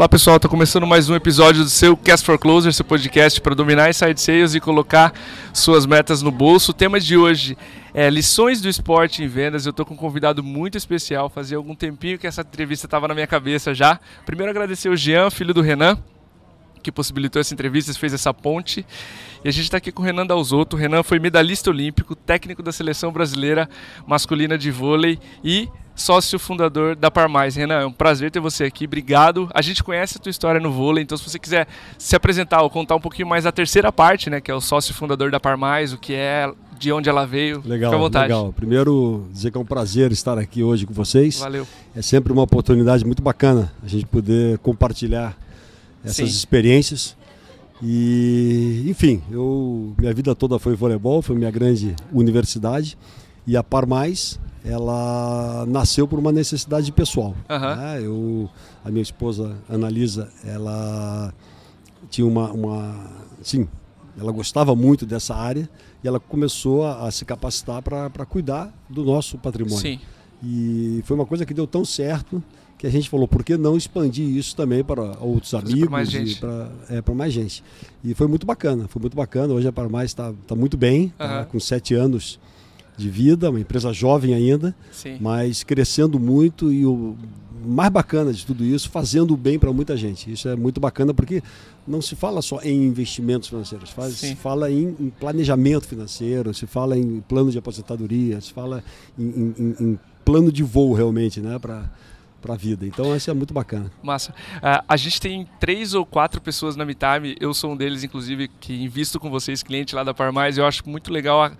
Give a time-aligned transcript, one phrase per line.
[0.00, 3.54] Olá pessoal, está começando mais um episódio do seu Cast for Closer, seu podcast para
[3.54, 5.12] dominar inside sales e colocar
[5.52, 6.70] suas metas no bolso.
[6.70, 7.54] O tema de hoje
[7.92, 9.66] é lições do esporte em vendas.
[9.66, 11.28] Eu estou com um convidado muito especial.
[11.28, 14.00] Fazia algum tempinho que essa entrevista estava na minha cabeça já.
[14.24, 15.98] Primeiro agradecer o Jean, filho do Renan,
[16.82, 18.86] que possibilitou essa entrevista, fez essa ponte.
[19.44, 20.76] E a gente está aqui com o Renan Dalzotto.
[20.76, 23.68] O Renan foi medalhista olímpico, técnico da seleção brasileira
[24.06, 25.68] masculina de vôlei e
[26.00, 27.54] sócio fundador da Parmais.
[27.54, 29.48] Renan, é um prazer ter você aqui, obrigado.
[29.54, 31.68] A gente conhece a tua história no vôlei, então se você quiser
[31.98, 34.94] se apresentar ou contar um pouquinho mais da terceira parte, né, que é o sócio
[34.94, 38.24] fundador da Parmais, o que é, de onde ela veio, legal, fica à vontade.
[38.24, 41.38] Legal, primeiro dizer que é um prazer estar aqui hoje com vocês.
[41.38, 41.66] Valeu.
[41.94, 45.36] É sempre uma oportunidade muito bacana a gente poder compartilhar
[46.02, 46.36] essas Sim.
[46.36, 47.14] experiências.
[47.82, 52.96] E, enfim, eu minha vida toda foi voleibol, foi minha grande universidade.
[53.46, 57.34] E a Parmais ela nasceu por uma necessidade pessoal.
[57.48, 57.76] Uhum.
[57.76, 58.00] Né?
[58.02, 58.50] Eu,
[58.84, 61.32] a minha esposa Analisa, ela
[62.08, 63.10] tinha uma, uma,
[63.42, 63.68] sim,
[64.18, 65.68] ela gostava muito dessa área
[66.02, 69.78] e ela começou a, a se capacitar para cuidar do nosso patrimônio.
[69.78, 70.00] Sim.
[70.42, 72.42] E foi uma coisa que deu tão certo
[72.78, 76.14] que a gente falou, por que não expandir isso também para outros Fazer amigos mais
[76.14, 77.62] e para é, mais gente.
[78.02, 79.52] E foi muito bacana, foi muito bacana.
[79.52, 81.10] Hoje a Parmais está tá muito bem, uhum.
[81.18, 82.40] tá com sete anos
[83.00, 85.18] de vida, uma empresa jovem ainda, Sim.
[85.20, 87.16] mas crescendo muito e o
[87.64, 90.32] mais bacana de tudo isso, fazendo bem para muita gente.
[90.32, 91.42] Isso é muito bacana porque
[91.86, 96.66] não se fala só em investimentos financeiros, faz, se fala em, em, planejamento financeiro, se
[96.66, 98.82] fala em plano de aposentadoria, se fala
[99.18, 101.90] em, em, em plano de voo realmente, né, para
[102.40, 102.86] para a vida.
[102.86, 103.90] Então isso é muito bacana.
[104.02, 104.32] Massa.
[104.32, 108.48] Uh, a gente tem três ou quatro pessoas na MeTime, eu sou um deles, inclusive,
[108.48, 110.56] que invisto com vocês, cliente lá da Parmais.
[110.56, 111.52] Eu acho muito legal a,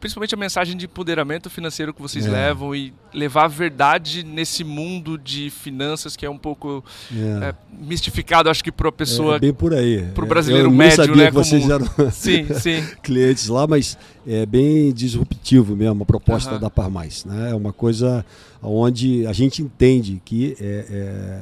[0.00, 2.30] principalmente a mensagem de empoderamento financeiro que vocês é.
[2.30, 6.82] levam e levar a verdade nesse mundo de finanças que é um pouco
[7.14, 7.48] é.
[7.48, 9.36] É, mistificado, acho que para a pessoa.
[9.36, 10.02] É, bem por aí.
[10.14, 11.26] Para o brasileiro eu médio, sabia né?
[11.26, 11.74] Que vocês como...
[11.74, 12.82] eram sim, sim.
[13.02, 16.60] clientes lá, mas é bem disruptivo mesmo a proposta uhum.
[16.60, 17.24] da Parmais.
[17.24, 17.50] Né?
[17.50, 18.24] É uma coisa
[18.62, 21.40] onde a gente entende que é, é,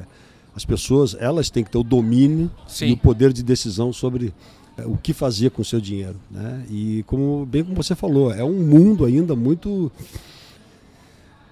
[0.55, 2.87] as pessoas elas têm que ter o domínio sim.
[2.87, 4.33] e o poder de decisão sobre
[4.85, 6.15] o que fazer com o seu dinheiro.
[6.29, 6.65] Né?
[6.69, 9.91] E como bem como você falou, é um mundo ainda muito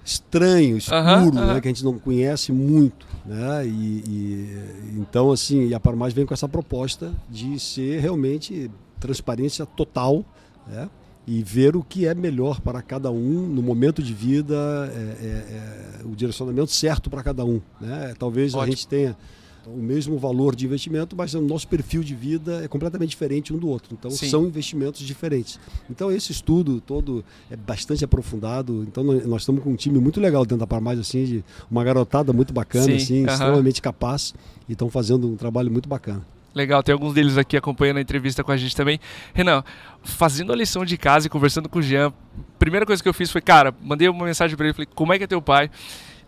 [0.04, 1.60] estranho, escuro, uh -huh, né?
[1.60, 3.06] que a gente não conhece muito.
[3.26, 3.66] Né?
[3.66, 4.58] E, e,
[4.96, 10.24] então, assim, a Parmais vem com essa proposta de ser realmente transparência total
[10.66, 10.88] né?
[11.26, 14.56] e ver o que é melhor para cada um no momento de vida,
[14.94, 17.60] é, é, é, o direcionamento certo para cada um.
[17.78, 18.14] Né?
[18.18, 18.62] Talvez Ótimo.
[18.62, 19.16] a gente tenha
[19.66, 23.58] o mesmo valor de investimento, mas o nosso perfil de vida é completamente diferente um
[23.58, 23.94] do outro.
[23.98, 24.28] Então Sim.
[24.28, 25.58] são investimentos diferentes.
[25.90, 28.84] Então esse estudo todo é bastante aprofundado.
[28.88, 32.32] Então nós estamos com um time muito legal dentro da Parmais, assim, de uma garotada
[32.32, 33.32] muito bacana, Sim, assim, uh -huh.
[33.32, 34.34] extremamente capaz
[34.68, 36.24] e estão fazendo um trabalho muito bacana.
[36.54, 38.98] Legal, tem alguns deles aqui acompanhando a entrevista com a gente também.
[39.34, 39.62] Renan,
[40.02, 42.12] fazendo a lição de casa e conversando com o Jean,
[42.58, 45.18] primeira coisa que eu fiz foi, cara, mandei uma mensagem para ele, falei, como é
[45.18, 45.70] que é teu pai?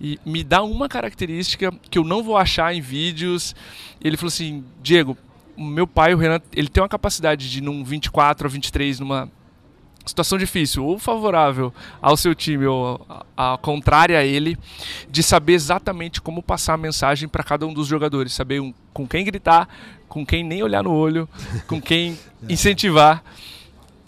[0.01, 3.55] E me dá uma característica que eu não vou achar em vídeos.
[4.01, 5.17] Ele falou assim: Diego,
[5.57, 9.31] meu pai, o Renan, ele tem uma capacidade de num 24 ou 23 numa
[10.07, 13.07] situação difícil ou favorável ao seu time ou
[13.37, 14.57] a, a contrária a ele,
[15.09, 19.07] de saber exatamente como passar a mensagem para cada um dos jogadores, saber um, com
[19.07, 19.69] quem gritar,
[20.09, 21.29] com quem nem olhar no olho,
[21.67, 22.19] com quem
[22.49, 23.23] incentivar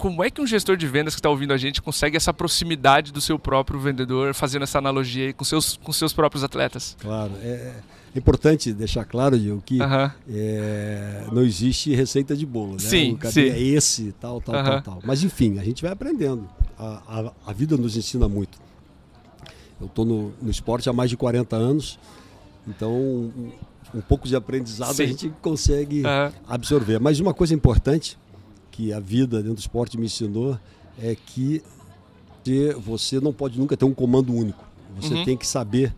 [0.02, 3.12] como é que um gestor de vendas que está ouvindo a gente consegue essa proximidade
[3.12, 6.96] do seu próprio vendedor, fazendo essa analogia aí com seus, com seus próprios atletas?
[7.00, 7.72] Claro, é,
[8.12, 9.78] é importante deixar claro, Gil, que
[10.28, 12.78] é, não existe receita de bolo, né?
[12.80, 13.42] Sim, o sim.
[13.42, 14.98] é esse, tal, tal, tal, tal.
[15.04, 16.48] Mas enfim, a gente vai aprendendo.
[16.76, 18.58] A, a, a vida nos ensina muito.
[19.80, 21.96] Eu estou no, no esporte há mais de 40 anos,
[22.66, 23.52] então um,
[23.94, 25.04] um pouco de aprendizado sim.
[25.04, 26.02] a gente consegue
[26.48, 26.98] absorver.
[26.98, 28.19] Mas uma coisa importante
[28.72, 30.58] que a vida dentro do esporte me ensinou
[31.00, 31.62] é que
[32.80, 34.64] você não pode nunca ter um comando único.
[35.00, 35.24] Você uhum.
[35.24, 35.94] tem que saber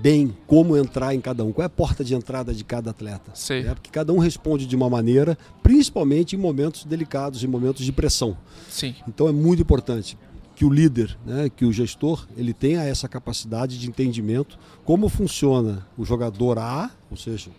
[0.00, 3.30] bem como entrar em cada um, qual é a porta de entrada de cada atleta.
[3.34, 3.66] Sei.
[3.66, 7.92] É, porque cada um responde de uma maneira, principalmente em momentos delicados, em momentos de
[7.92, 8.36] pressão.
[8.68, 8.94] Sim.
[9.06, 10.18] Então é muito importante
[10.54, 15.86] que o líder, né, que o gestor, ele tenha essa capacidade de entendimento como funciona
[15.96, 17.50] o jogador A, ou seja,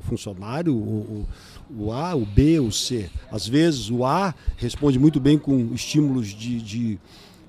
[0.00, 1.26] funcionário, o,
[1.70, 3.10] o A, o B, o C.
[3.30, 6.98] Às vezes o A responde muito bem com estímulos de, de,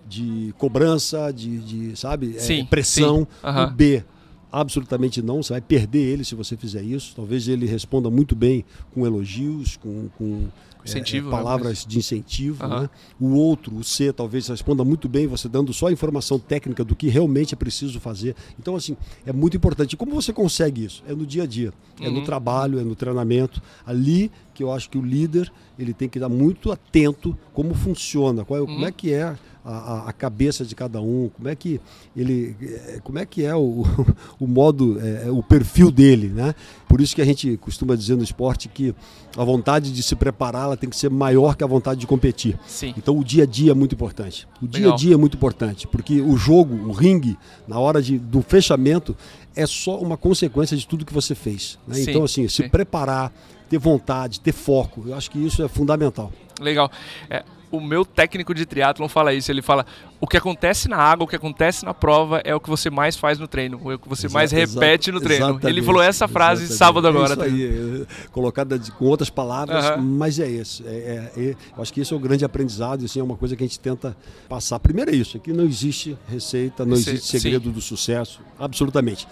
[0.07, 3.27] de cobrança, de, de sabe, sim, é, pressão.
[3.41, 3.47] Sim.
[3.47, 3.63] Uhum.
[3.63, 4.03] O B
[4.51, 7.13] Absolutamente não, você vai perder ele se você fizer isso.
[7.15, 10.47] Talvez ele responda muito bem com elogios, com, com
[10.83, 12.65] incentivo, é, palavras de incentivo.
[12.65, 12.81] Uhum.
[12.81, 12.89] Né?
[13.19, 16.95] O outro, o C, talvez responda muito bem, você dando só a informação técnica do
[16.95, 18.35] que realmente é preciso fazer.
[18.59, 19.93] Então, assim, é muito importante.
[19.93, 21.03] E como você consegue isso?
[21.07, 22.23] É no dia a dia, é no uhum.
[22.23, 23.61] trabalho, é no treinamento.
[23.85, 28.43] Ali que eu acho que o líder ele tem que estar muito atento como funciona,
[28.43, 28.67] qual é, uhum.
[28.67, 31.79] como é que é a, a, cabeça de cada um, como é que
[32.15, 33.83] ele, eh, como é que é o,
[34.39, 36.55] o modo, é, o perfil dele, né?
[36.87, 38.95] Por isso que a gente costuma dizer no esporte que
[39.37, 42.57] a vontade de se preparar ela tem que ser maior que a vontade de competir.
[42.67, 42.93] Sim.
[42.97, 44.47] Então o dia a dia é muito importante.
[44.61, 44.93] O dia Legal.
[44.93, 49.15] a dia é muito importante, porque o jogo, o ringue, na hora de, do fechamento,
[49.55, 51.77] é só uma consequência de tudo que você fez.
[51.85, 52.01] Né?
[52.01, 52.69] Então, assim, se sim.
[52.69, 53.31] preparar,
[53.69, 56.31] ter vontade, ter foco, eu acho que isso é fundamental.
[56.59, 56.91] Legal.
[57.29, 59.51] É, o meu técnico de triatlon fala isso.
[59.51, 59.85] Ele fala:
[60.19, 63.15] o que acontece na água, o que acontece na prova é o que você mais
[63.15, 65.59] faz no treino, é o que você exa mais repete no treino.
[65.63, 67.33] Ele falou essa frase sábado agora.
[67.45, 70.01] É isso aí, colocada com outras palavras, uhum.
[70.01, 70.83] mas é isso.
[70.85, 73.63] É, é, é, eu acho que esse é o grande aprendizado, é uma coisa que
[73.63, 74.15] a gente tenta
[74.47, 74.79] passar.
[74.79, 77.71] Primeiro é isso: aqui não existe receita, não existe segredo Sim.
[77.71, 79.27] do sucesso, absolutamente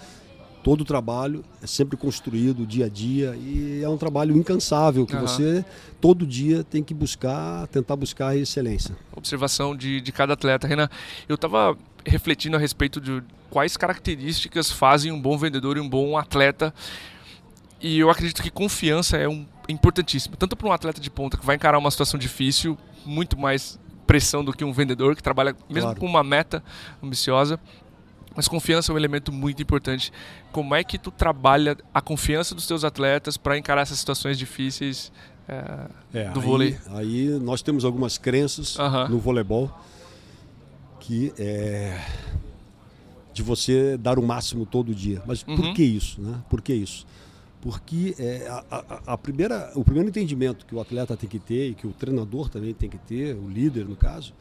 [0.62, 5.14] todo o trabalho é sempre construído dia a dia e é um trabalho incansável que
[5.14, 5.22] uhum.
[5.22, 5.64] você
[6.00, 8.96] todo dia tem que buscar, tentar buscar a excelência.
[9.14, 10.66] Observação de, de cada atleta.
[10.66, 10.88] Renan,
[11.28, 16.16] eu estava refletindo a respeito de quais características fazem um bom vendedor e um bom
[16.16, 16.74] atleta.
[17.80, 21.46] E eu acredito que confiança é um, importantíssimo, tanto para um atleta de ponta que
[21.46, 25.90] vai encarar uma situação difícil, muito mais pressão do que um vendedor que trabalha mesmo
[25.90, 26.00] claro.
[26.00, 26.64] com uma meta
[27.02, 27.60] ambiciosa,
[28.38, 30.12] mas confiança é um elemento muito importante.
[30.52, 35.10] Como é que tu trabalha a confiança dos teus atletas para encarar essas situações difíceis
[35.48, 36.78] é, é, do aí, vôlei?
[36.90, 38.76] Aí nós temos algumas crenças
[39.10, 39.76] no voleibol
[41.00, 42.00] que é
[43.34, 45.20] de você dar o máximo todo dia.
[45.26, 45.56] Mas uhum.
[45.56, 46.20] por que isso?
[46.20, 46.40] Né?
[46.48, 47.04] Por que isso?
[47.60, 51.70] Porque é, a, a, a, primeira, o primeiro entendimento que o atleta tem que ter
[51.70, 54.32] e que o treinador também tem que ter, o líder no caso,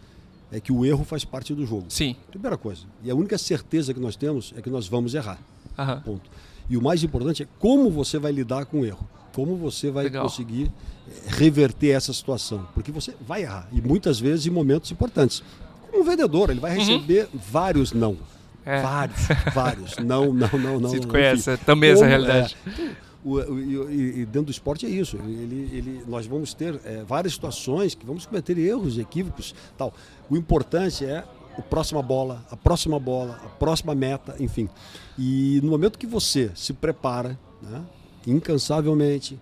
[0.52, 1.86] é que o erro faz parte do jogo.
[1.90, 2.16] Sim.
[2.30, 2.84] Primeira coisa.
[3.04, 5.40] E a única certeza que nós temos é que nós vamos errar.
[5.78, 6.02] Aham.
[6.02, 6.30] Ponto.
[6.70, 9.08] E o mais importante é como você vai lidar com o erro.
[9.34, 10.24] Como você vai Legal.
[10.24, 10.72] conseguir
[11.08, 12.68] eh, reverter essa situação.
[12.74, 13.68] Porque você vai errar.
[13.72, 15.44] E muitas vezes em momentos importantes.
[15.90, 16.80] Como um vendedor, ele vai uhum.
[16.80, 17.40] receber uhum.
[17.52, 18.18] vários não.
[18.66, 18.82] É.
[18.82, 19.22] Vários,
[19.54, 19.98] vários.
[19.98, 20.90] Não, não, não, não.
[20.90, 22.58] Se conhece também Como, essa realidade.
[22.68, 25.18] É, o, o, e, dentro do esporte é isso.
[25.18, 29.94] Ele, ele, nós vamos ter é, várias situações que vamos cometer erros, equívocos, tal.
[30.30, 31.26] O importante é
[31.58, 34.70] a próxima bola, a próxima bola, a próxima meta, enfim.
[35.18, 37.82] E no momento que você se prepara, né,
[38.26, 39.38] incansavelmente,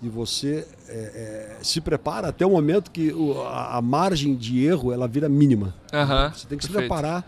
[0.00, 4.64] e você é, é, se prepara até o momento que o, a, a, margem de
[4.64, 5.74] erro ela vira mínima.
[5.92, 6.72] Uhum, você tem que perfeito.
[6.72, 7.26] se preparar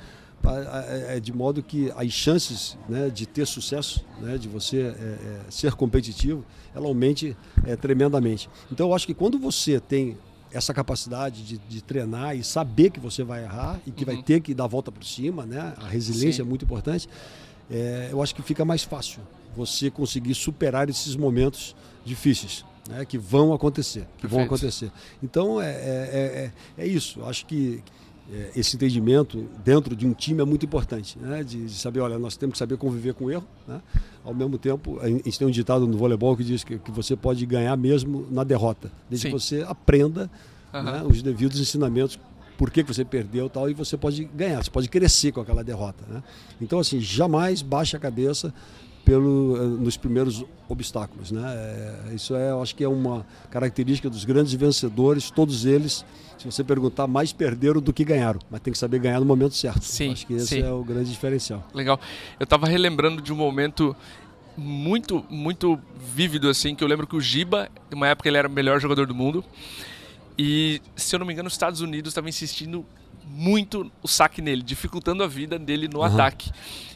[1.23, 5.73] de modo que as chances né, de ter sucesso, né, de você é, é, ser
[5.73, 6.45] competitivo,
[6.75, 8.49] ela aumente é, tremendamente.
[8.71, 10.17] Então eu acho que quando você tem
[10.53, 14.15] essa capacidade de, de, treinar e saber que você vai errar e que uhum.
[14.15, 16.47] vai ter que dar a volta por cima, né, a resiliência Sim.
[16.47, 17.09] é muito importante,
[18.11, 19.21] eu acho que fica mais fácil
[19.57, 22.65] você conseguir superar esses momentos difíceis.
[22.89, 24.31] Né, que vão acontecer, que Perfeito.
[24.31, 24.93] vão acontecer.
[25.21, 27.25] Então é, é, é, é isso.
[27.25, 28.16] Acho que é,
[28.57, 31.45] esse entendimento dentro de um time é muito importante, né?
[31.45, 33.81] de, de, saber, olha, nós temos que saber conviver com o erro, né?
[34.25, 37.15] ao mesmo tempo, a gente tem um ditado no voleibol que diz que, que você
[37.15, 39.33] pode ganhar mesmo na derrota, desde Sim.
[39.33, 40.29] que você aprenda
[40.73, 40.83] uhum.
[40.83, 42.19] né, os devidos ensinamentos,
[42.59, 45.63] por que, que você perdeu tal, e você pode ganhar, você pode crescer com aquela
[45.63, 46.05] derrota.
[46.09, 46.23] Né?
[46.61, 48.53] Então, assim, jamais baixe a cabeça,
[49.07, 51.31] pelo, eh, nos primeiros obstáculos.
[51.31, 51.41] Né?
[51.47, 56.05] É, isso é, acho que é uma característica dos grandes vencedores, todos eles,
[56.37, 59.55] se você perguntar, mais perderam do que ganharam, mas tem que saber ganhar no momento
[59.55, 59.83] certo.
[59.83, 60.61] Sim, acho que esse sim.
[60.61, 61.65] é o grande diferencial.
[61.73, 62.01] Legal.
[62.39, 63.95] Eu estava relembrando de um momento
[64.57, 65.79] muito, muito
[66.15, 69.07] vívido, assim, que eu lembro que o Giba, uma época ele era o melhor jogador
[69.07, 69.45] do mundo,
[70.37, 72.85] e, se eu não me engano, os Estados Unidos estavam insistindo
[73.27, 76.05] muito o saque nele, dificultando a vida dele no uhum.
[76.05, 76.51] ataque.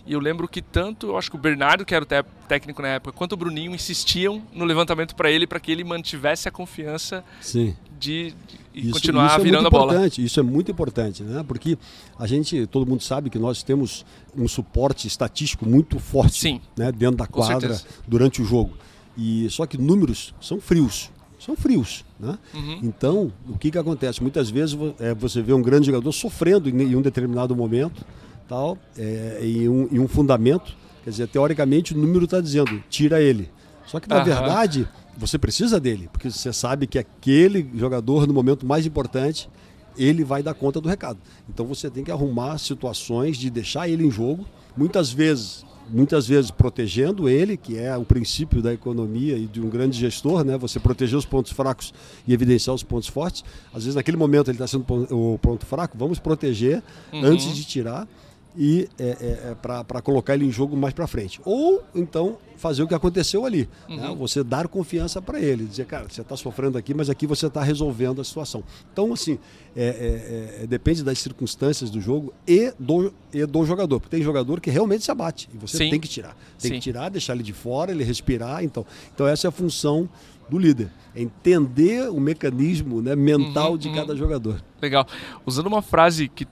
[0.07, 2.89] E eu lembro que tanto, eu acho que o Bernardo, que era o técnico na
[2.89, 7.23] época, quanto o Bruninho insistiam no levantamento para ele, para que ele mantivesse a confiança
[7.41, 7.77] Sim.
[7.99, 8.35] de,
[8.73, 10.07] de isso, continuar isso é virando a bola.
[10.07, 11.45] Isso é muito importante, né?
[11.47, 11.77] Porque
[12.19, 14.05] a gente, todo mundo sabe que nós temos
[14.37, 16.61] um suporte estatístico muito forte Sim.
[16.77, 18.77] Né, dentro da quadra durante o jogo.
[19.17, 21.11] E só que números são frios
[21.41, 22.05] são frios.
[22.19, 22.39] Né?
[22.55, 22.81] Uhum.
[22.83, 24.23] Então, o que, que acontece?
[24.23, 28.05] Muitas vezes é, você vê um grande jogador sofrendo em, um determinado momento,
[28.47, 30.77] tal, é, em, um, em um fundamento.
[31.03, 33.51] Quer dizer, teoricamente o número está dizendo, tira ele.
[33.87, 34.25] Só que, na uhum.
[34.25, 39.49] verdade, você precisa dele, porque você sabe que aquele jogador, no momento mais importante,
[39.97, 41.19] ele vai dar conta do recado.
[41.49, 44.47] Então você tem que arrumar situações de deixar ele em jogo.
[44.77, 49.69] Muitas vezes muitas vezes protegendo ele, que é o princípio da economia e de um
[49.69, 50.57] grande gestor, né?
[50.59, 51.93] Você proteger os pontos fracos
[52.27, 53.45] e evidenciar os pontos fortes.
[53.73, 56.83] Às vezes, naquele momento, ele está sendo o ponto fraco, vamos proteger
[57.13, 57.25] uhum.
[57.25, 58.09] antes de tirar
[58.57, 61.41] e é, é, é para colocar ele em jogo mais para frente.
[61.45, 63.69] Ou então fazer o que aconteceu ali.
[63.89, 63.97] Né?
[63.97, 64.11] Uhum.
[64.11, 64.17] Né?
[64.19, 67.63] Você dar confiança para ele, dizer, cara, você está sofrendo aqui, mas aqui você está
[67.63, 68.63] resolvendo a situação.
[68.93, 69.39] Então, assim,
[69.75, 73.99] é, é, é, depende das circunstâncias do jogo e do, e do jogador.
[73.99, 75.91] Porque tem jogador que realmente se abate e você Sim.
[75.91, 76.37] tem que tirar.
[76.59, 76.75] Tem Sim.
[76.75, 78.63] que tirar, deixar ele de fora, ele respirar.
[78.63, 80.09] Então, então essa é a função
[80.51, 80.91] do líder.
[81.15, 83.95] É entender o mecanismo né, mental uhum, de uhum.
[83.95, 84.63] cada jogador.
[84.83, 85.07] Legal.
[85.47, 86.47] Usando uma frase que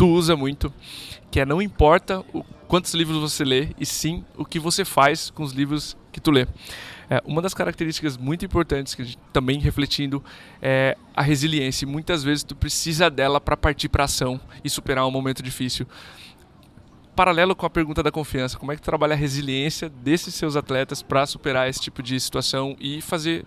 [0.00, 0.72] tu usa muito,
[1.30, 5.28] que é não importa o, quantos livros você lê, e sim o que você faz
[5.28, 6.46] com os livros que tu lê.
[7.10, 10.24] É, uma das características muito importantes que a gente também refletindo
[10.62, 11.86] é a resiliência.
[11.86, 15.86] muitas vezes tu precisa dela para partir para ação e superar um momento difícil.
[17.14, 20.56] Paralelo com a pergunta da confiança, como é que tu trabalha a resiliência desses seus
[20.56, 23.44] atletas para superar esse tipo de situação e fazer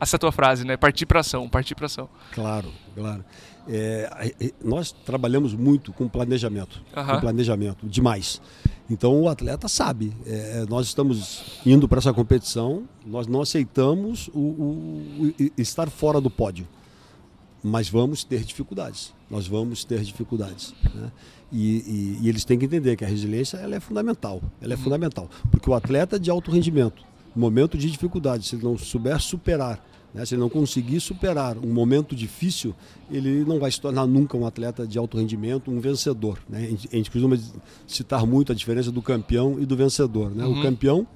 [0.00, 0.76] essa tua frase, né?
[0.76, 2.08] Partir para ação, partir para ação.
[2.32, 3.24] Claro, claro.
[3.68, 4.08] É,
[4.62, 7.06] nós trabalhamos muito com planejamento, uhum.
[7.06, 8.40] com planejamento demais.
[8.88, 14.38] Então o atleta sabe, é, nós estamos indo para essa competição, nós não aceitamos o,
[14.38, 16.68] o, o, estar fora do pódio,
[17.62, 19.12] mas vamos ter dificuldades.
[19.28, 20.72] Nós vamos ter dificuldades.
[20.94, 21.10] Né?
[21.50, 24.76] E, e, e, eles têm que entender que a resiliência ela é fundamental, ela é
[24.76, 24.82] uhum.
[24.82, 27.02] fundamental, porque o atleta de alto rendimento,
[27.38, 29.82] momento de dificuldade, se ele não souber superar
[30.16, 30.24] né?
[30.24, 32.74] Se ele não conseguir superar um momento difícil,
[33.10, 36.38] ele não vai se tornar nunca um atleta de alto rendimento, um vencedor.
[36.48, 36.74] Né?
[36.90, 37.38] A gente costuma
[37.86, 40.30] citar muito a diferença do campeão e do vencedor.
[40.30, 40.44] Né?
[40.46, 40.58] Uhum.
[40.58, 41.06] O campeão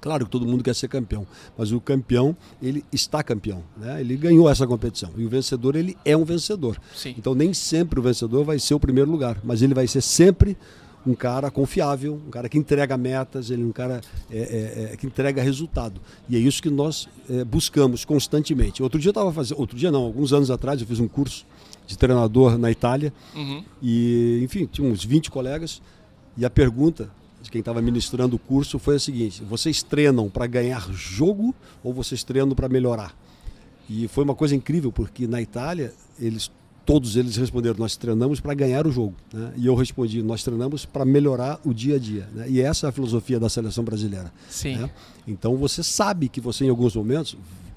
[0.00, 4.02] Claro que todo mundo quer ser campeão, mas o campeão, ele está campeão, né?
[4.02, 5.08] Ele ganhou essa competição.
[5.16, 6.76] E o vencedor, ele é um vencedor.
[6.94, 7.14] Sim.
[7.16, 10.58] Então nem sempre o vencedor vai ser o primeiro lugar, mas ele vai ser sempre
[11.06, 14.96] um cara confiável, um cara que entrega metas, ele é um cara é, é, é,
[14.96, 16.00] que entrega resultado.
[16.28, 18.82] E é isso que nós é, buscamos constantemente.
[18.82, 21.46] Outro dia eu estava fazendo, outro dia não, alguns anos atrás eu fiz um curso
[21.86, 23.62] de treinador na Itália uhum.
[23.82, 25.82] e, enfim, tinha uns 20 colegas
[26.36, 27.10] e a pergunta
[27.42, 31.92] de quem estava ministrando o curso foi a seguinte: vocês treinam para ganhar jogo ou
[31.92, 33.14] vocês treinam para melhorar?
[33.88, 36.50] E foi uma coisa incrível porque na Itália eles
[36.84, 39.14] todos eles responderam: nós treinamos para ganhar o jogo.
[39.32, 39.52] Né?
[39.56, 42.28] E eu respondi: nós treinamos para melhorar o dia a dia.
[42.32, 42.46] Né?
[42.48, 44.32] E essa é a filosofia da seleção brasileira.
[44.48, 44.76] Sim.
[44.76, 44.90] Né?
[45.26, 47.36] Então você sabe que você, em alguns momentos,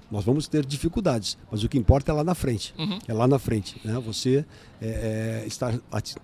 [0.09, 2.73] nós vamos ter dificuldades, mas o que importa é lá na frente.
[2.77, 2.97] Uhum.
[3.07, 3.79] É lá na frente.
[3.83, 3.99] Né?
[4.05, 4.45] Você
[4.81, 5.73] é, é, está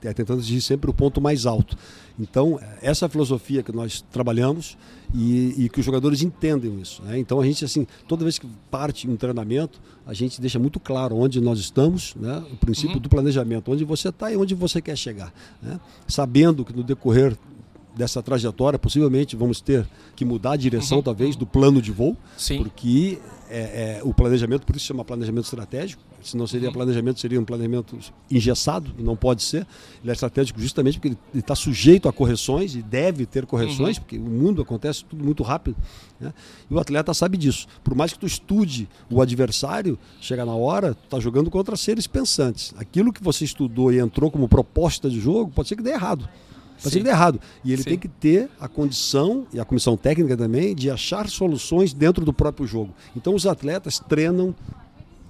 [0.01, 1.77] é, tentando atingir sempre o ponto mais alto.
[2.17, 4.77] Então, essa é filosofia que nós trabalhamos
[5.13, 7.01] e, e que os jogadores entendem isso.
[7.03, 7.19] Né?
[7.19, 11.17] Então, a gente, assim, toda vez que parte um treinamento, a gente deixa muito claro
[11.17, 12.43] onde nós estamos, né?
[12.51, 13.01] o princípio uhum.
[13.01, 15.33] do planejamento, onde você está e onde você quer chegar.
[15.61, 15.79] Né?
[16.07, 17.35] Sabendo que no decorrer
[17.95, 21.03] dessa trajetória, possivelmente vamos ter que mudar a direção, uhum.
[21.03, 22.57] talvez, do plano de voo, Sim.
[22.57, 23.19] porque
[23.49, 26.73] é, é, o planejamento, por isso chama planejamento estratégico, se não seria uhum.
[26.73, 27.97] planejamento, seria um planejamento
[28.31, 29.67] engessado, não pode ser.
[30.01, 34.03] Ele é estratégico justamente porque ele está sujeito a correções e deve ter correções, uhum.
[34.03, 35.75] porque o mundo acontece tudo muito rápido.
[36.19, 36.33] Né?
[36.69, 37.67] E o atleta sabe disso.
[37.83, 42.07] Por mais que tu estude o adversário, chega na hora, tu está jogando contra seres
[42.07, 42.73] pensantes.
[42.77, 46.27] Aquilo que você estudou e entrou como proposta de jogo, pode ser que dê errado.
[46.81, 47.39] Pode ser que dê errado.
[47.63, 47.89] E ele Sim.
[47.89, 52.33] tem que ter a condição, e a comissão técnica também, de achar soluções dentro do
[52.33, 52.93] próprio jogo.
[53.15, 54.55] Então os atletas treinam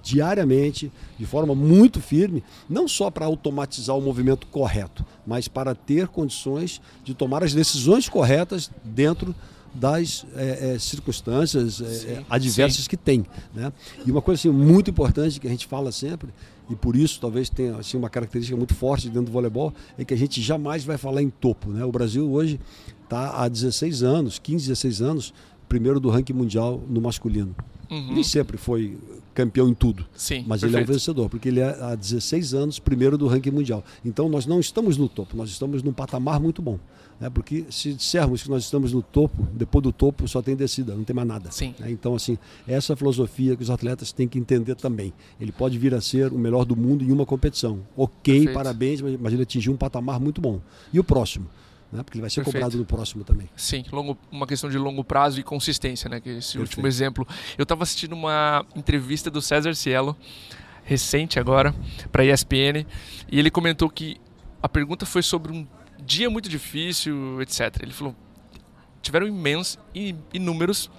[0.03, 6.09] diariamente, de forma muito firme, não só para automatizar o movimento correto, mas para ter
[6.09, 9.33] condições de tomar as decisões corretas dentro
[9.73, 12.89] das é, é, circunstâncias é, adversas sim.
[12.89, 13.25] que tem.
[13.53, 13.71] Né?
[14.05, 16.29] E uma coisa assim, muito importante que a gente fala sempre,
[16.69, 20.13] e por isso talvez tenha assim, uma característica muito forte dentro do voleibol, é que
[20.13, 21.69] a gente jamais vai falar em topo.
[21.69, 21.83] Né?
[21.83, 22.59] O Brasil hoje
[23.03, 25.33] está há 16 anos, 15, 16 anos,
[25.67, 27.55] primeiro do ranking mundial no masculino.
[27.89, 28.13] Uhum.
[28.13, 28.97] Nem sempre foi
[29.33, 30.05] campeão em tudo.
[30.15, 30.65] Sim, mas perfeito.
[30.65, 33.83] ele é um vencedor, porque ele é há 16 anos primeiro do ranking mundial.
[34.05, 36.79] Então nós não estamos no topo, nós estamos num patamar muito bom.
[37.23, 37.29] Né?
[37.29, 41.05] Porque se dissermos que nós estamos no topo, depois do topo só tem descida, não
[41.05, 41.49] tem mais nada.
[41.51, 41.73] Sim.
[41.79, 41.89] Né?
[41.89, 42.37] Então, assim,
[42.67, 45.13] essa filosofia que os atletas têm que entender também.
[45.39, 47.79] Ele pode vir a ser o melhor do mundo em uma competição.
[47.95, 48.53] Ok, perfeito.
[48.53, 50.59] parabéns, mas ele atingiu um patamar muito bom.
[50.91, 51.47] E o próximo?
[51.93, 52.03] Né?
[52.03, 52.55] Porque ele vai ser Perfeito.
[52.55, 53.47] cobrado no próximo também.
[53.55, 56.19] Sim, longo, uma questão de longo prazo e consistência, né?
[56.19, 56.59] Que esse Perfeito.
[56.59, 57.25] último exemplo.
[57.57, 60.13] Eu estava assistindo uma entrevista do César Cielo,
[60.83, 61.73] recente agora,
[62.11, 62.85] para a ESPN,
[63.31, 64.17] e ele comentou que
[64.61, 65.65] a pergunta foi sobre um
[66.05, 67.81] dia muito difícil, etc.
[67.81, 68.15] Ele falou:
[69.01, 69.77] tiveram imensos,
[70.33, 70.89] inúmeros,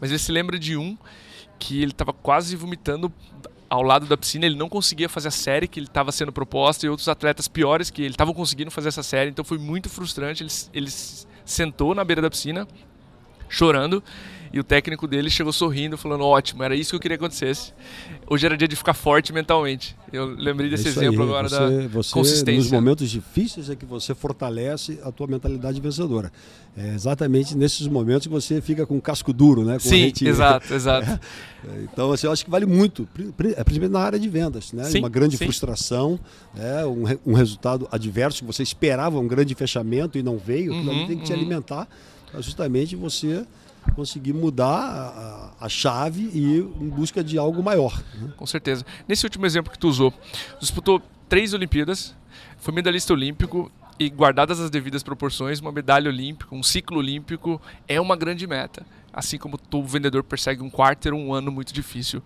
[0.00, 0.96] mas ele se lembra de um
[1.58, 3.12] que ele estava quase vomitando
[3.68, 6.86] ao lado da piscina, ele não conseguia fazer a série que ele estava sendo proposta
[6.86, 10.42] e outros atletas piores que ele estavam conseguindo fazer essa série, então foi muito frustrante.
[10.42, 12.66] Eles, eles sentou na beira da piscina,
[13.48, 14.02] chorando,
[14.52, 17.72] e o técnico dele chegou sorrindo, falando: ótimo, era isso que eu queria que acontecesse.
[18.28, 19.96] Hoje era dia de ficar forte mentalmente.
[20.12, 21.28] Eu lembrei desse é exemplo aí.
[21.28, 22.58] agora você, da você, consistência.
[22.58, 26.32] Nos momentos difíceis é que você fortalece a tua mentalidade vencedora.
[26.76, 29.74] É exatamente nesses momentos que você fica com o casco duro, né?
[29.74, 31.10] Com Sim, exato, exato.
[31.10, 33.08] É, então, assim, eu acho que vale muito,
[33.56, 34.84] é, principalmente na área de vendas, né?
[34.84, 35.44] Sim, uma grande sim.
[35.44, 36.20] frustração,
[36.54, 36.84] né?
[36.86, 41.18] um, um, resultado adverso que você esperava um grande fechamento e não veio, Uhum, tem
[41.18, 41.38] que te uhum.
[41.38, 41.88] alimentar
[42.30, 43.44] para justamente você
[43.94, 48.02] conseguir mudar a, a, chave e ir em busca de algo maior.
[48.14, 48.32] né?
[48.36, 48.84] Com certeza.
[49.06, 50.12] Nesse último exemplo que tu usou,
[50.60, 52.14] disputou três Olimpíadas,
[52.58, 58.00] foi medalhista olímpico e guardadas as devidas proporções, uma medalha olímpica, um ciclo olímpico é
[58.00, 58.86] uma grande meta.
[59.12, 62.22] Assim como todo vendedor persegue um quarter, um ano muito difícil.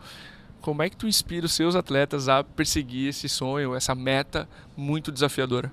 [0.60, 5.10] Como é que tu inspira os seus atletas a perseguir esse sonho, essa meta muito
[5.10, 5.72] desafiadora?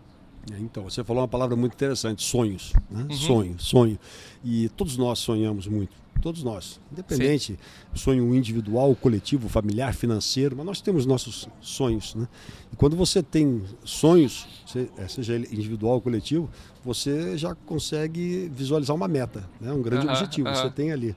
[0.60, 2.74] Então, você falou uma palavra muito interessante, sonhos.
[2.90, 3.06] Né?
[3.10, 3.16] Uhum.
[3.16, 4.00] Sonho, sonho.
[4.44, 5.98] E todos nós sonhamos muito.
[6.22, 6.82] Todos nós.
[6.92, 7.58] Independente,
[7.96, 12.14] sonho individual, coletivo, familiar, financeiro, mas nós temos nossos sonhos.
[12.14, 12.28] Né?
[12.74, 16.50] E quando você tem sonhos, eh, seja ele individual ou coletivo,
[16.84, 19.72] você já consegue visualizar uma meta, né?
[19.72, 20.50] um grande Aham, objetivo.
[20.50, 20.58] aham.
[20.58, 21.16] Você tem ali.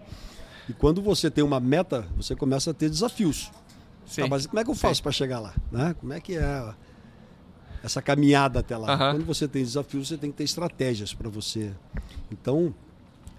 [0.69, 3.50] E quando você tem uma meta, você começa a ter desafios.
[4.07, 4.23] Sim.
[4.23, 4.81] Tá, mas como é que eu Sim.
[4.83, 5.52] faço para chegar lá?
[5.71, 5.97] Né?
[5.99, 6.75] Como é que é
[7.83, 8.93] essa caminhada até lá?
[8.95, 9.12] Aham.
[9.17, 11.73] Quando você tem desafios, você tem que ter estratégias para você.
[12.31, 12.75] Então,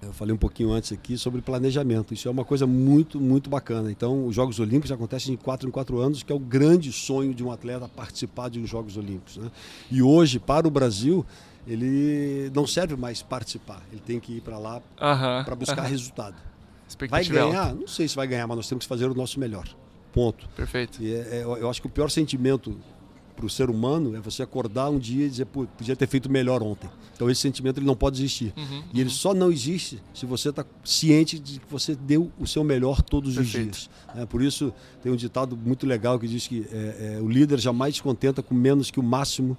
[0.01, 2.13] eu falei um pouquinho antes aqui sobre planejamento.
[2.13, 3.89] Isso é uma coisa muito, muito bacana.
[3.89, 7.33] Então, os Jogos Olímpicos acontecem de quatro em quatro anos, que é o grande sonho
[7.33, 9.37] de um atleta participar de uns Jogos Olímpicos.
[9.37, 9.49] né?
[9.89, 11.25] E hoje, para o Brasil,
[11.65, 13.81] ele não serve mais participar.
[13.91, 15.87] Ele tem que ir para lá Aham, para buscar aham.
[15.89, 16.35] resultado.
[17.09, 17.33] Vai alta.
[17.33, 17.73] ganhar?
[17.73, 19.67] Não sei se vai ganhar, mas nós temos que fazer o nosso melhor.
[20.11, 20.47] Ponto.
[20.49, 21.01] Perfeito.
[21.01, 22.77] E é- é- eu acho que o pior sentimento
[23.35, 26.29] para o ser humano é você acordar um dia e dizer, pô, podia ter feito
[26.29, 26.89] melhor ontem.
[27.15, 28.53] Então esse sentimento ele não pode existir.
[28.55, 32.45] Uhum, E ele só não existe se você está ciente de que você deu o
[32.47, 33.71] seu melhor todos Perfeito.
[33.71, 33.89] os dias.
[34.15, 34.25] né?
[34.25, 37.95] por isso tem um ditado muito legal que diz que é, é, o líder jamais
[37.95, 39.57] se contenta com menos que o máximo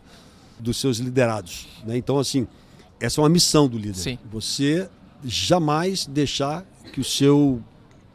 [0.59, 1.66] dos seus liderados.
[1.85, 1.97] né?
[1.97, 2.47] Então assim,
[3.00, 3.97] essa é uma missão do líder.
[3.97, 4.19] Sim.
[4.31, 4.88] Você
[5.25, 7.61] jamais deixar que o seu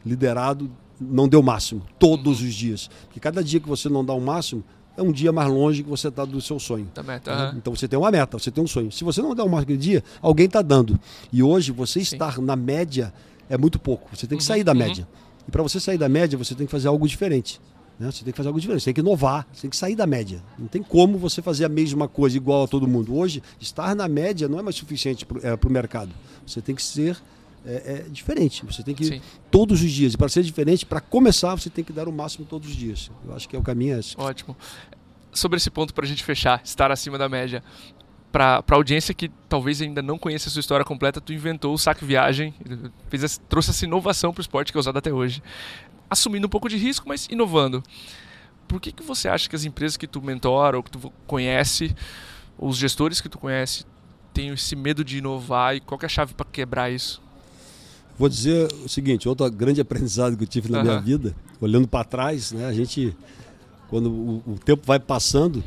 [0.04, 2.88] liderado não dê o máximo todos os dias.
[3.04, 4.62] Porque cada dia que você não dá o máximo
[5.00, 6.88] é um dia mais longe que você está do seu sonho.
[6.94, 7.34] Da meta.
[7.34, 7.42] né?
[7.48, 7.54] aham.
[7.56, 8.92] Então você tem uma meta, você tem um sonho.
[8.92, 10.98] Se você não der o máximo aquele dia, alguém está dando.
[11.32, 12.14] E hoje você Sim.
[12.14, 13.12] estar na média
[13.48, 14.08] é muito pouco.
[14.14, 14.78] Você tem que Uhum, sair da uhum.
[14.78, 15.08] média.
[15.48, 17.60] E para você sair da média, você tem que fazer algo diferente.
[17.98, 18.10] né?
[18.10, 20.06] Você tem que fazer algo diferente, você tem que inovar, você tem que sair da
[20.06, 20.42] média.
[20.58, 23.14] Não tem como você fazer a mesma coisa igual a todo mundo.
[23.16, 26.10] Hoje, estar na média não é mais suficiente para o mercado.
[26.46, 27.16] Você tem que ser
[27.64, 28.64] é, é, diferente.
[28.64, 29.14] Você tem que Sim.
[29.16, 30.14] ir todos os dias.
[30.14, 33.10] E para ser diferente, para começar, você tem que dar o máximo todos os dias.
[33.26, 34.14] Eu acho que é o caminho é esse.
[34.18, 34.56] Ótimo.
[35.32, 37.62] Sobre esse ponto, para a gente fechar, estar acima da média.
[38.32, 41.78] Para a audiência que talvez ainda não conheça a sua história completa, tu inventou o
[41.78, 42.54] saque viagem,
[43.08, 45.42] fez trouxe essa inovação para o esporte que é usado até hoje.
[46.08, 47.82] Assumindo um pouco de risco, mas inovando.
[48.68, 51.94] Por que, que você acha que as empresas que tu mentora ou que tu conhece,
[52.56, 53.84] ou os gestores que tu conhece,
[54.32, 57.20] têm esse medo de inovar e qual é a chave para quebrar isso?
[58.20, 61.02] Vou dizer o seguinte, outro grande aprendizado que eu tive na minha Aham.
[61.02, 63.16] vida, olhando para trás, né, a gente,
[63.88, 65.64] quando o, o tempo vai passando,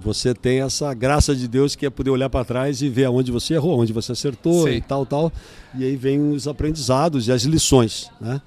[0.00, 3.32] você tem essa graça de Deus que é poder olhar para trás e ver aonde
[3.32, 4.74] você errou, onde você acertou Sim.
[4.74, 5.32] e tal, tal.
[5.76, 8.40] E aí vem os aprendizados e as lições, né?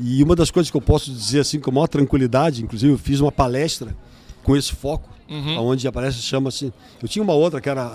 [0.00, 2.98] E uma das coisas que eu posso dizer assim com a maior tranquilidade, inclusive eu
[2.98, 3.96] fiz uma palestra
[4.42, 5.58] com esse foco, Uhum.
[5.70, 6.72] onde a palestra chama assim.
[7.02, 7.86] Eu tinha uma outra que era a,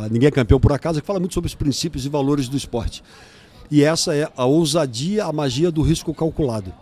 [0.00, 2.48] a- a Ninguém é Campeão por Acaso, que fala muito sobre os princípios e valores
[2.48, 3.02] do esporte.
[3.70, 6.72] E essa é a ousadia, a magia do risco calculado.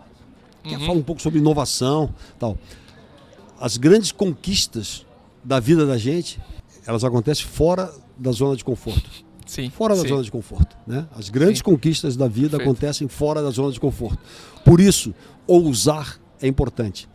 [0.65, 0.79] Uhum.
[0.79, 2.57] fala um pouco sobre inovação tal.
[3.59, 5.05] As grandes conquistas
[5.43, 6.39] da vida da gente,
[6.85, 9.09] elas acontecem fora da zona de conforto.
[9.45, 9.69] Sim.
[9.69, 10.09] Fora da sim.
[10.09, 10.77] zona de conforto.
[10.85, 11.07] Né?
[11.15, 11.63] As grandes Sim.
[11.63, 12.69] conquistas da vida Perfeito.
[12.69, 14.19] acontecem fora da zona de conforto.
[14.63, 15.13] Por isso,
[15.47, 17.09] ousar é importante.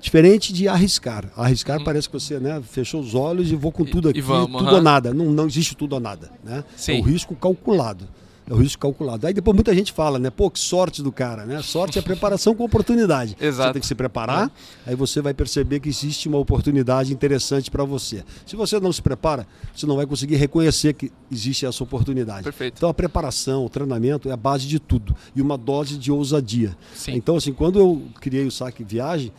[0.00, 1.30] Diferente de arriscar.
[1.36, 1.84] Arriscar Uhum.
[1.84, 4.76] parece que você né, fechou os olhos e vou com tudo aqui, vamos, tudo aham.
[4.76, 5.12] ou nada.
[5.12, 6.30] Não, não existe tudo ou nada.
[6.42, 6.64] Né?
[6.76, 6.96] Sim.
[6.96, 8.08] É o risco calculado.
[8.48, 9.26] É o risco calculado.
[9.26, 10.30] Aí depois muita gente fala, né?
[10.30, 11.60] Pô, que sorte do cara, né?
[11.62, 13.36] Sorte é preparação com oportunidade.
[13.40, 13.68] Exato.
[13.68, 14.52] Você tem que se preparar,
[14.86, 18.24] aí você vai perceber que existe uma oportunidade interessante para você.
[18.46, 22.44] Se você não se prepara, você não vai conseguir reconhecer que existe essa oportunidade.
[22.44, 22.76] Perfeito.
[22.76, 26.76] Então a preparação, o treinamento é a base de tudo e uma dose de ousadia.
[26.94, 27.14] Sim.
[27.14, 29.32] Então assim, quando eu criei o saque viagem,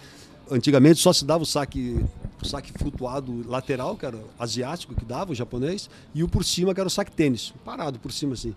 [0.51, 2.03] antigamente só se dava o saque
[2.41, 6.73] o saque flutuado lateral, que era asiático que dava, o japonês, e o por cima
[6.73, 8.53] que era o saque tênis, parado por cima assim.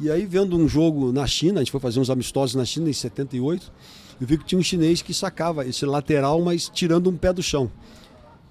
[0.00, 2.90] E aí vendo um jogo na China, a gente foi fazer uns amistosos na China
[2.90, 3.72] em 78,
[4.20, 7.42] eu vi que tinha um chinês que sacava esse lateral, mas tirando um pé do
[7.42, 7.70] chão.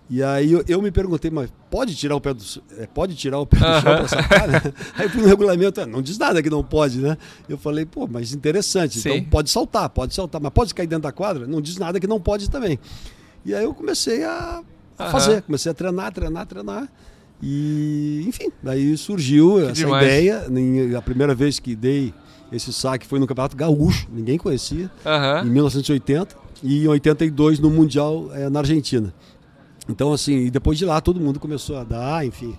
[0.09, 2.43] E aí eu, eu, me perguntei, mas pode tirar o pé do,
[2.77, 4.47] é, pode tirar o pé do chão para sacar?
[4.47, 4.61] Né?
[4.95, 7.17] Aí fui no regulamento, ah, não diz nada que não pode, né?
[7.47, 9.19] Eu falei, pô, mas interessante, então Sim.
[9.19, 11.47] então pode saltar, pode saltar, mas pode cair dentro da quadra?
[11.47, 12.77] Não diz nada que não pode também.
[13.45, 14.61] E aí eu comecei a,
[14.99, 16.91] a fazer, comecei a treinar, treinar, treinar.
[17.45, 20.05] E, enfim, daí surgiu que essa demais.
[20.05, 20.47] ideia.
[20.97, 22.13] A primeira vez que dei
[22.53, 24.89] esse saque foi no Campeonato Gaúcho, ninguém conhecia,
[25.43, 29.13] em 1980, e em 82 no Mundial é, na Argentina.
[29.89, 32.57] Então, assim, e depois de lá todo mundo começou a dar, enfim.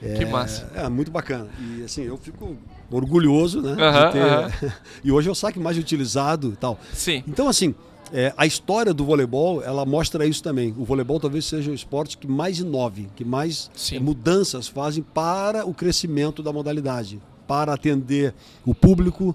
[0.00, 0.70] É, que massa.
[0.76, 1.48] É, muito bacana.
[1.76, 2.56] E assim, eu fico
[2.90, 3.72] orgulhoso, né?
[3.72, 4.72] Uh ter...
[5.02, 6.78] e hoje é o saque mais utilizado e tal.
[6.92, 7.24] Sim.
[7.26, 7.74] Então, assim,
[8.16, 10.72] é, a história do voleibol, ela mostra isso também.
[10.78, 15.66] O voleibol talvez seja o esporte que mais inove, que mais é, mudanças fazem para
[15.66, 18.32] o crescimento da modalidade, para atender
[18.64, 19.34] o público,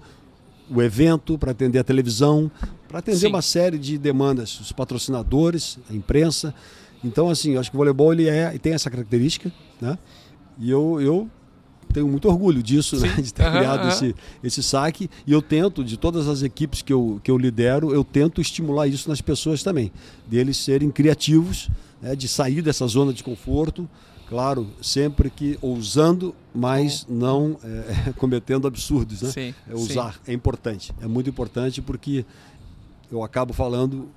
[0.71, 2.49] o evento, para atender a televisão,
[2.87, 3.27] para atender Sim.
[3.27, 6.55] uma série de demandas, os patrocinadores, a imprensa.
[7.03, 9.97] Então, assim, eu acho que o voleibol ele é, tem essa característica, né?
[10.57, 11.29] E eu, eu
[11.93, 13.89] tenho muito orgulho disso, né, de ter uhum, criado uhum.
[13.89, 15.09] Esse, esse saque.
[15.25, 18.87] E eu tento, de todas as equipes que eu, que eu lidero, eu tento estimular
[18.87, 19.91] isso nas pessoas também.
[20.27, 21.69] Deles serem criativos,
[22.01, 23.89] né, de sair dessa zona de conforto.
[24.27, 29.23] Claro, sempre que ousando, mas não é, cometendo absurdos.
[29.23, 29.31] Né?
[29.31, 30.31] Sim, é usar sim.
[30.31, 30.93] é importante.
[31.01, 32.23] É muito importante porque
[33.11, 34.07] eu acabo falando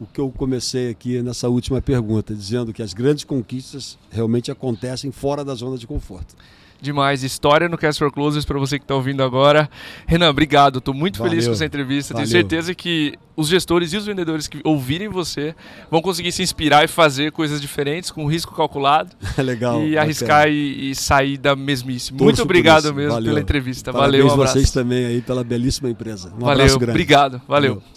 [0.00, 5.12] o que eu comecei aqui nessa última pergunta, dizendo que as grandes conquistas realmente acontecem
[5.12, 6.34] fora da zona de conforto
[6.80, 7.22] demais.
[7.22, 9.68] História no Cast for Closers para você que está ouvindo agora.
[10.06, 10.78] Renan, obrigado.
[10.78, 11.30] Estou muito Valeu.
[11.30, 12.14] feliz com essa entrevista.
[12.14, 12.28] Valeu.
[12.28, 15.54] Tenho certeza que os gestores e os vendedores que ouvirem você
[15.90, 19.10] vão conseguir se inspirar e fazer coisas diferentes com risco calculado.
[19.36, 19.84] É legal.
[19.84, 22.10] E arriscar e, e, sair da mesmice.
[22.10, 23.30] Torço muito obrigado mesmo Valeu.
[23.30, 23.92] pela entrevista.
[23.92, 24.34] Parabéns Valeu.
[24.34, 26.28] Um vocês também aí pela belíssima empresa.
[26.34, 26.52] Um Valeu.
[26.52, 26.90] abraço grande.
[26.92, 27.42] Obrigado.
[27.46, 27.74] Valeu.
[27.74, 27.88] Valeu.